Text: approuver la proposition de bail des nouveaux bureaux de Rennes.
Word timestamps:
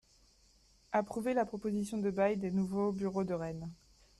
approuver 0.93 1.35
la 1.35 1.45
proposition 1.45 1.99
de 1.99 2.09
bail 2.09 2.35
des 2.35 2.49
nouveaux 2.49 2.91
bureaux 2.91 3.23
de 3.23 3.35
Rennes. 3.35 3.69